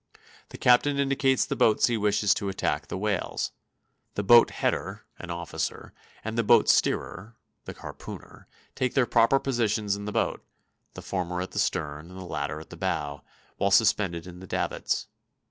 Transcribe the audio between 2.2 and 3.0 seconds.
to attack the